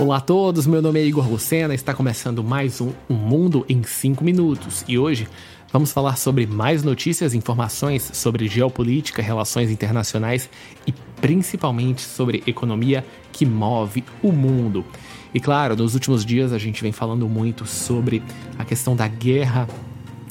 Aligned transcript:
Olá 0.00 0.16
a 0.16 0.20
todos, 0.20 0.66
meu 0.66 0.80
nome 0.80 0.98
é 0.98 1.04
Igor 1.04 1.30
Lucena, 1.30 1.74
está 1.74 1.92
começando 1.92 2.42
mais 2.42 2.80
um, 2.80 2.90
um 3.06 3.14
Mundo 3.14 3.66
em 3.68 3.82
5 3.82 4.24
Minutos 4.24 4.82
e 4.88 4.98
hoje 4.98 5.28
vamos 5.70 5.92
falar 5.92 6.16
sobre 6.16 6.46
mais 6.46 6.82
notícias 6.82 7.34
e 7.34 7.36
informações 7.36 8.10
sobre 8.14 8.48
geopolítica, 8.48 9.20
relações 9.20 9.70
internacionais 9.70 10.48
e 10.86 10.92
principalmente 11.20 12.00
sobre 12.00 12.42
economia 12.46 13.04
que 13.30 13.44
move 13.44 14.02
o 14.22 14.32
mundo. 14.32 14.86
E 15.34 15.38
claro, 15.38 15.76
nos 15.76 15.92
últimos 15.92 16.24
dias 16.24 16.54
a 16.54 16.58
gente 16.58 16.82
vem 16.82 16.92
falando 16.92 17.28
muito 17.28 17.66
sobre 17.66 18.22
a 18.58 18.64
questão 18.64 18.96
da 18.96 19.06
guerra 19.06 19.68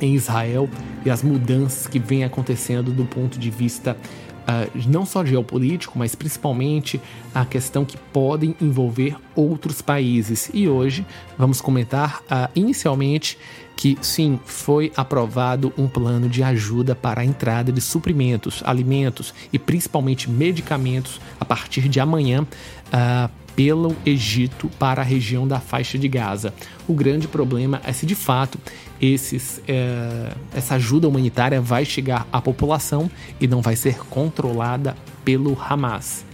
em 0.00 0.16
Israel 0.16 0.68
e 1.06 1.10
as 1.10 1.22
mudanças 1.22 1.86
que 1.86 2.00
vêm 2.00 2.24
acontecendo 2.24 2.90
do 2.90 3.04
ponto 3.04 3.38
de 3.38 3.48
vista 3.48 3.96
uh, 4.42 4.88
não 4.88 5.04
só 5.04 5.24
geopolítico, 5.24 5.98
mas 5.98 6.14
principalmente 6.14 7.00
a 7.34 7.44
questão 7.44 7.84
que 7.84 7.96
podem 7.96 8.54
envolver 8.60 9.16
outros 9.34 9.80
países. 9.80 10.50
E 10.52 10.68
hoje 10.68 11.06
vamos 11.38 11.60
comentar 11.60 12.20
uh, 12.22 12.50
inicialmente 12.54 13.38
que 13.76 13.98
sim, 14.00 14.38
foi 14.44 14.92
aprovado 14.96 15.72
um 15.76 15.88
plano 15.88 16.28
de 16.28 16.42
ajuda 16.42 16.94
para 16.94 17.22
a 17.22 17.24
entrada 17.24 17.72
de 17.72 17.80
suprimentos, 17.80 18.62
alimentos 18.64 19.34
e 19.52 19.58
principalmente 19.58 20.30
medicamentos 20.30 21.20
a 21.40 21.44
partir 21.44 21.88
de 21.88 21.98
amanhã. 21.98 22.42
Uh, 22.42 23.42
pelo 23.54 23.94
Egito 24.04 24.68
para 24.78 25.02
a 25.02 25.04
região 25.04 25.46
da 25.46 25.60
faixa 25.60 25.98
de 25.98 26.08
Gaza. 26.08 26.54
O 26.86 26.94
grande 26.94 27.28
problema 27.28 27.80
é 27.84 27.92
se 27.92 28.06
de 28.06 28.14
fato 28.14 28.58
esses, 29.02 29.60
é, 29.66 30.32
essa 30.54 30.76
ajuda 30.76 31.08
humanitária 31.08 31.60
vai 31.60 31.84
chegar 31.84 32.28
à 32.32 32.40
população 32.40 33.10
e 33.40 33.48
não 33.48 33.60
vai 33.60 33.74
ser 33.74 33.98
controlada 34.04 34.96
pelo 35.24 35.60
Hamas. 35.60 36.24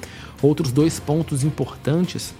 Outros 0.43 0.71
dois 0.71 1.01
pontos 1.01 1.43
importantes 1.43 2.35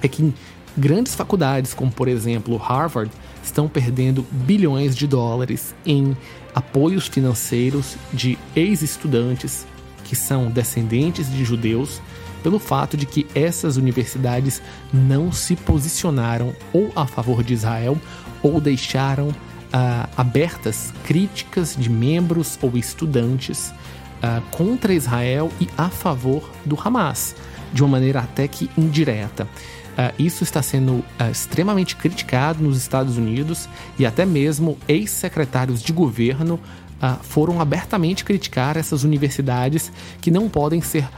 é 0.00 0.06
que 0.06 0.32
grandes 0.78 1.16
faculdades, 1.16 1.74
como 1.74 1.90
por 1.90 2.06
exemplo 2.06 2.56
Harvard, 2.56 3.10
estão 3.42 3.68
perdendo 3.68 4.24
bilhões 4.30 4.94
de 4.94 5.06
dólares 5.06 5.74
em 5.84 6.16
apoios 6.54 7.08
financeiros 7.08 7.96
de 8.12 8.38
ex-estudantes 8.54 9.66
que 10.04 10.14
são 10.14 10.48
descendentes 10.48 11.28
de 11.28 11.44
judeus 11.44 12.00
pelo 12.42 12.60
fato 12.60 12.96
de 12.96 13.04
que 13.04 13.26
essas 13.34 13.76
universidades 13.76 14.62
não 14.92 15.32
se 15.32 15.56
posicionaram 15.56 16.54
ou 16.72 16.92
a 16.94 17.04
favor 17.04 17.42
de 17.42 17.52
Israel 17.52 17.98
ou 18.42 18.60
deixaram 18.60 19.34
uh, 19.76 20.08
abertas 20.16 20.92
críticas 21.04 21.76
de 21.76 21.90
membros 21.90 22.58
ou 22.62 22.76
estudantes 22.78 23.68
uh, 23.68 24.40
contra 24.50 24.94
Israel 24.94 25.52
e 25.60 25.68
a 25.76 25.90
favor 25.90 26.50
do 26.64 26.78
Hamas, 26.82 27.36
de 27.72 27.82
uma 27.82 27.90
maneira 27.90 28.20
até 28.20 28.48
que 28.48 28.70
indireta. 28.76 29.44
Uh, 29.44 30.12
isso 30.18 30.42
está 30.44 30.62
sendo 30.62 30.92
uh, 30.92 31.04
extremamente 31.30 31.96
criticado 31.96 32.62
nos 32.62 32.76
Estados 32.76 33.16
Unidos 33.16 33.68
e 33.98 34.04
até 34.04 34.26
mesmo 34.26 34.78
ex-secretários 34.88 35.82
de 35.82 35.92
governo 35.92 36.54
uh, 37.02 37.22
foram 37.22 37.60
abertamente 37.60 38.22
criticar 38.24 38.76
essas 38.76 39.04
universidades 39.04 39.90
que 40.20 40.30
não 40.30 40.48
podem 40.48 40.80
ser 40.80 41.08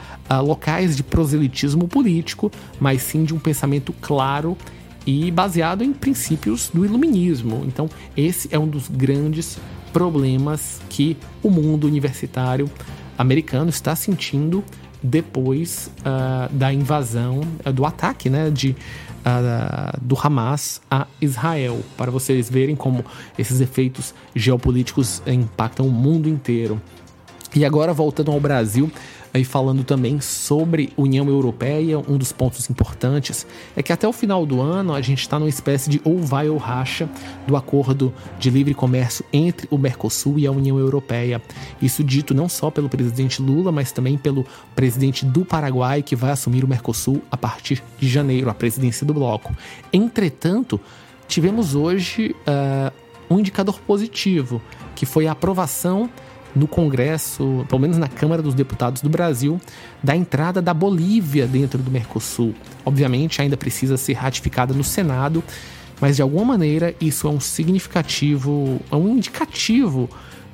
locais 0.45 0.95
de 0.95 1.03
proselitismo 1.03 1.89
político, 1.89 2.53
mas 2.79 3.01
sim 3.01 3.25
de 3.25 3.35
um 3.35 3.39
pensamento 3.39 3.95
claro 3.95 4.59
e 5.07 5.31
baseado 5.31 5.83
em 5.83 5.93
princípios 5.93 6.71
do 6.73 6.85
iluminismo. 6.85 7.65
Então, 7.67 7.89
esse 8.17 8.49
é 8.53 8.59
um 8.59 8.67
dos 8.67 8.89
grandes 8.89 9.59
problemas 9.93 10.81
que 10.89 11.17
o 11.43 11.51
mundo 11.51 11.87
universitário 11.87 12.71
americano 13.17 13.71
está 13.71 13.97
sentindo 13.97 14.63
depois 15.03 15.91
uh, 16.01 16.53
da 16.53 16.73
invasão, 16.73 17.41
uh, 17.65 17.73
do 17.73 17.85
ataque 17.87 18.29
né, 18.29 18.51
de, 18.51 18.71
uh, 18.71 19.99
do 20.01 20.17
Hamas 20.21 20.81
a 20.91 21.07
Israel, 21.21 21.81
para 21.97 22.11
vocês 22.11 22.51
verem 22.51 22.75
como 22.77 23.05
esses 23.39 23.61
efeitos 23.61 24.15
geopolíticos 24.35 25.23
impactam 25.27 25.87
o 25.87 25.91
mundo 25.91 26.29
inteiro. 26.29 26.81
E 27.55 27.65
agora, 27.65 27.93
voltando 27.93 28.31
ao 28.31 28.39
Brasil, 28.39 28.91
aí 29.33 29.45
falando 29.45 29.85
também 29.85 30.21
sobre 30.21 30.93
União 30.97 31.29
Europeia, 31.29 31.99
um 31.99 32.17
dos 32.17 32.33
pontos 32.33 32.69
importantes 32.71 33.47
é 33.77 33.83
que 33.83 33.93
até 33.93 34.07
o 34.07 34.13
final 34.13 34.47
do 34.47 34.61
ano 34.61 34.95
a 34.95 35.01
gente 35.01 35.21
está 35.21 35.39
numa 35.39 35.49
espécie 35.49 35.91
de 35.91 36.01
ou 36.05 36.19
vai 36.19 36.49
ou 36.49 36.57
racha 36.57 37.09
do 37.47 37.57
acordo 37.57 38.13
de 38.39 38.51
livre 38.51 38.75
comércio 38.75 39.25
entre 39.33 39.69
o 39.71 39.79
Mercosul 39.79 40.39
e 40.39 40.47
a 40.47 40.51
União 40.51 40.79
Europeia. 40.79 41.41
Isso 41.81 42.03
dito 42.03 42.35
não 42.35 42.49
só 42.49 42.71
pelo 42.71 42.89
presidente 42.89 43.43
Lula, 43.43 43.71
mas 43.71 43.93
também 43.93 44.17
pelo 44.17 44.47
presidente 44.75 45.25
do 45.25 45.45
Paraguai, 45.45 46.03
que 46.03 46.17
vai 46.17 46.31
assumir 46.31 46.65
o 46.65 46.69
Mercosul 46.69 47.23
a 47.31 47.37
partir 47.37 47.83
de 47.99 48.09
janeiro, 48.09 48.51
a 48.51 48.55
presidência 48.55 49.07
do 49.07 49.15
bloco. 49.15 49.55
Entretanto, 49.93 50.81
tivemos 51.27 51.75
hoje 51.75 52.35
uh, 52.47 52.93
um 53.31 53.39
indicador 53.39 53.81
positivo, 53.81 54.61
que 54.95 55.07
foi 55.07 55.27
a 55.27 55.33
aprovação 55.33 56.09
no 56.55 56.67
Congresso, 56.67 57.65
pelo 57.69 57.81
menos 57.81 57.99
na 57.99 58.09
Câmara 58.09 58.43
dos 58.43 58.55
Deputados 58.55 59.03
do 59.03 59.09
Brasil, 59.09 59.61
da 60.03 60.17
entrada 60.17 60.61
da 60.61 60.73
Bolívia 60.73 61.47
dentro 61.47 61.79
do 61.83 61.91
Mercosul. 61.91 62.55
Obviamente, 62.85 63.41
ainda 63.41 63.57
precisa 63.57 63.97
ser 63.97 64.15
ratificada 64.15 64.75
no 64.75 64.85
Senado, 64.85 65.43
mas 66.01 66.17
de 66.17 66.23
alguma 66.23 66.45
maneira 66.45 66.95
isso 67.01 67.27
é 67.27 67.31
um 67.31 67.41
significativo, 67.41 68.81
é 68.91 68.97
um 68.97 69.09
indicativo 69.09 70.09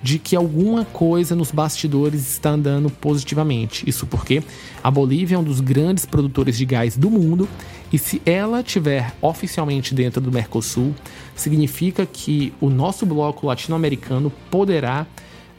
de 0.05 0.19
que 0.19 0.37
alguma 0.37 0.85
coisa 0.85 1.35
nos 1.35 1.51
bastidores 1.51 2.29
está 2.29 2.51
andando 2.51 2.91
positivamente. 2.91 3.89
Isso 3.89 4.07
porque 4.07 4.43
a 4.83 4.91
Bolívia 4.91 5.37
é 5.37 5.39
um 5.39 5.43
dos 5.43 5.61
grandes 5.61 6.05
produtores 6.05 6.59
de 6.59 6.67
gás 6.67 6.95
do 6.95 7.11
mundo 7.11 7.49
e 7.91 7.99
se 7.99 8.21
ela 8.27 8.63
tiver 8.63 9.15
oficialmente 9.23 9.95
dentro 9.95 10.21
do 10.21 10.31
Mercosul, 10.31 10.95
significa 11.35 12.05
que 12.05 12.53
o 12.61 12.69
nosso 12.69 13.07
bloco 13.07 13.47
latino-americano 13.47 14.31
poderá 14.51 15.07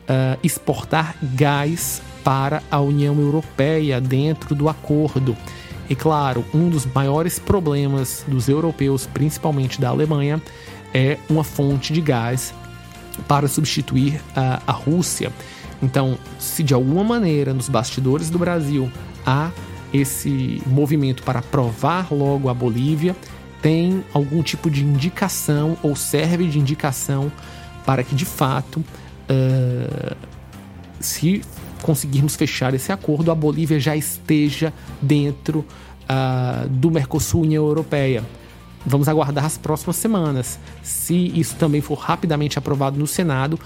uh, 0.10 0.40
exportar 0.44 1.16
gás 1.22 2.02
para 2.24 2.64
a 2.72 2.80
União 2.80 3.20
Europeia 3.20 4.02
dentro 4.02 4.56
do 4.56 4.68
acordo. 4.68 5.36
E 5.90 5.96
claro, 5.96 6.44
um 6.54 6.70
dos 6.70 6.86
maiores 6.86 7.38
problemas 7.38 8.26
dos 8.28 8.50
europeus, 8.50 9.06
principalmente 9.06 9.80
da 9.80 9.90
Alemanha, 9.90 10.42
é 10.94 11.18
uma 11.30 11.44
fonte 11.44 11.94
de 11.94 12.02
gás 12.02 12.54
para 13.28 13.48
substituir 13.48 14.20
a, 14.36 14.62
a 14.66 14.72
Rússia. 14.72 15.32
Então, 15.82 16.18
se 16.40 16.64
de 16.64 16.74
alguma 16.74 17.04
maneira 17.04 17.54
nos 17.54 17.70
bastidores 17.70 18.30
do 18.30 18.40
Brasil 18.40 18.92
há 19.26 19.52
esse 19.94 20.62
movimento 20.66 21.22
para 21.24 21.40
aprovar 21.40 22.12
logo 22.12 22.50
a 22.50 22.54
Bolívia, 22.54 23.16
tem 23.62 24.04
algum 24.14 24.42
tipo 24.42 24.70
de 24.70 24.84
indicação 24.84 25.78
ou 25.82 25.96
serve 25.96 26.48
de 26.48 26.60
indicação 26.60 27.32
para 27.86 28.04
que 28.04 28.16
de 28.16 28.26
fato 28.26 28.84
uh, 29.30 30.16
se 31.00 31.41
conseguirmos 31.81 32.36
fechar 32.36 32.74
esse 32.74 32.91
acordo, 32.91 33.31
a 33.31 33.36
Bolívia 33.36 33.80
já 33.80 33.96
esteja 33.96 34.74
dentro 35.02 35.59
uh, 35.59 36.68
do 36.68 36.90
Mercosul 36.90 37.41
União 37.41 37.66
Europeia. 37.66 38.24
Vamos 38.85 39.08
aguardar 39.08 39.46
as 39.46 39.58
próximas 39.58 39.96
semanas. 39.96 40.59
Se 40.84 41.31
isso 41.40 41.56
também 41.56 41.81
for 41.81 41.96
rapidamente 41.96 42.58
aprovado 42.58 42.97
no 42.97 43.08
Senado, 43.08 43.59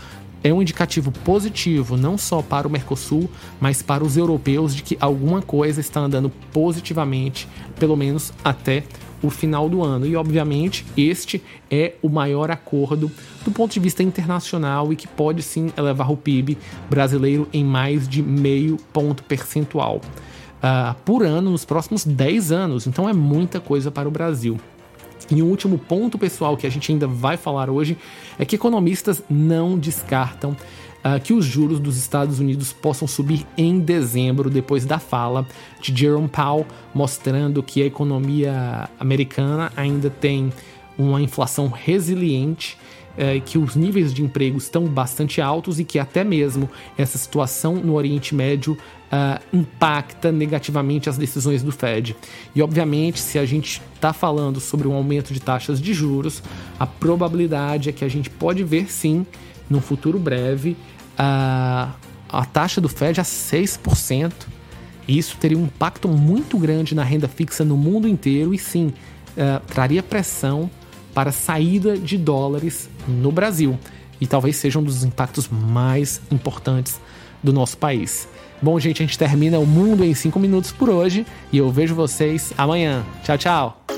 é 0.44 0.53
um 0.53 0.62
indicativo 0.62 1.12
positivo 1.12 1.98
não 1.98 2.18
só 2.18 2.42
para 2.42 2.68
o 2.68 2.72
Mercosul, 2.72 3.30
mas 3.59 3.81
para 3.81 4.03
os 4.03 4.16
europeus 4.16 4.74
de 4.74 4.81
que 4.84 4.98
alguma 5.00 5.42
coisa 5.42 5.81
está 5.81 6.00
andando 6.00 6.30
positivamente, 6.53 7.48
pelo 7.78 7.98
menos 7.98 8.31
até 8.44 8.84
o 9.22 9.30
final 9.30 9.69
do 9.69 9.84
ano. 9.84 10.06
E, 10.06 10.16
obviamente, 10.16 10.85
este 10.97 11.41
é 11.69 11.94
o 12.02 12.09
maior 12.09 12.52
acordo 12.52 13.12
do 13.44 13.52
ponto 13.52 13.74
de 13.74 13.80
vista 13.80 14.03
internacional 14.03 14.91
e 14.91 14.96
que 14.96 15.07
pode 15.07 15.41
sim 15.41 15.72
elevar 15.78 16.12
o 16.12 16.18
PIB 16.18 16.57
brasileiro 16.90 17.47
em 17.52 17.63
mais 17.63 18.07
de 18.07 18.21
meio 18.21 18.77
ponto 18.94 19.24
percentual 19.24 20.01
uh, 20.57 20.95
por 21.06 21.24
ano 21.24 21.51
nos 21.51 21.66
próximos 21.66 22.06
10 22.06 22.51
anos. 22.51 22.88
Então, 22.88 23.07
é 23.07 23.13
muita 23.13 23.60
coisa 23.60 23.92
para 23.92 24.07
o 24.07 24.12
Brasil. 24.12 24.60
E 25.31 25.44
um 25.44 25.45
último 25.48 25.77
ponto, 25.77 26.18
pessoal, 26.18 26.57
que 26.57 26.65
a 26.65 26.69
gente 26.72 26.92
ainda 26.92 27.07
vai 27.07 27.38
falar 27.38 27.69
hoje 27.69 27.98
é 28.39 28.45
que 28.45 28.56
economistas 28.56 29.22
não 29.30 29.77
descartam 29.77 30.56
uh, 31.04 31.19
que 31.22 31.34
os 31.34 31.46
juros 31.46 31.80
dos 31.80 31.98
Estados 31.98 32.40
Unidos 32.40 32.74
possam 32.74 33.07
subir 33.07 33.46
em 33.57 33.80
dezembro, 33.80 34.50
depois 34.50 34.86
da 34.86 35.00
fala 35.00 35.48
de 35.81 35.96
Jerome 35.96 36.28
Powell, 36.28 36.66
mostrando 36.94 37.63
que 37.63 37.81
a 37.81 37.86
economia 37.86 38.90
americana 39.00 39.72
ainda 39.75 40.10
tem 40.10 40.51
uma 40.98 41.22
inflação 41.22 41.68
resiliente 41.69 42.78
uh, 43.13 43.42
que 43.42 43.57
os 43.57 43.75
níveis 43.75 44.13
de 44.13 44.24
emprego 44.24 44.57
estão 44.57 44.86
bastante 44.86 45.42
altos 45.42 45.80
e 45.80 45.84
que 45.84 45.98
até 45.98 46.24
mesmo 46.24 46.69
essa 46.98 47.18
situação 47.18 47.75
no 47.75 47.94
Oriente 47.94 48.36
Médio 48.36 48.74
uh, 48.74 49.42
impacta 49.54 50.31
negativamente 50.31 51.10
as 51.10 51.18
decisões 51.18 51.63
do 51.63 51.72
Fed. 51.72 52.16
E 52.56 52.62
obviamente, 52.62 53.19
se 53.19 53.40
a 53.40 53.46
gente 53.46 53.81
está 53.96 54.13
falando 54.13 54.60
sobre 54.60 54.88
um 54.88 54.94
aumento 54.94 55.34
de 55.34 55.40
taxas 55.40 55.81
de 55.81 55.94
juros, 55.94 56.44
a 56.80 56.86
probabilidade 56.86 57.90
é 57.90 57.92
que 57.92 58.06
a 58.06 58.10
gente 58.10 58.30
pode 58.30 58.63
ver 58.63 58.92
sim 58.92 59.25
no 59.69 59.80
futuro 59.80 60.18
breve, 60.18 60.75
a, 61.18 61.92
a 62.27 62.45
taxa 62.45 62.80
do 62.81 62.89
Fed 62.89 63.19
a 63.19 63.24
6%. 63.24 64.31
Isso 65.07 65.38
teria 65.38 65.57
um 65.57 65.66
impacto 65.66 66.07
muito 66.07 66.57
grande 66.57 66.94
na 66.94 67.04
renda 67.04 67.27
fixa 67.27 67.66
no 67.66 67.75
mundo 67.75 68.07
inteiro 68.07 68.54
e 68.54 68.57
sim, 68.57 68.88
uh, 68.88 69.60
traria 69.68 70.04
pressão 70.04 70.69
para 71.13 71.30
a 71.30 71.33
saída 71.33 71.98
de 71.98 72.18
dólares 72.18 72.89
no 73.07 73.31
Brasil 73.31 73.77
e 74.21 74.27
talvez 74.27 74.57
seja 74.57 74.80
um 74.80 74.83
dos 74.83 75.04
impactos 75.04 75.48
mais 75.48 76.22
importantes 76.31 77.00
do 77.42 77.51
nosso 77.54 77.77
país. 77.77 78.27
Bom, 78.62 78.77
gente, 78.80 79.01
a 79.01 79.06
gente 79.06 79.18
termina 79.18 79.57
o 79.57 79.65
mundo 79.65 80.04
em 80.04 80.13
5 80.13 80.38
minutos 80.39 80.72
por 80.72 80.89
hoje 80.89 81.25
e 81.51 81.57
eu 81.57 81.72
vejo 81.72 81.95
vocês 81.95 82.54
amanhã. 82.57 83.04
Tchau, 83.24 83.38
tchau! 83.38 83.88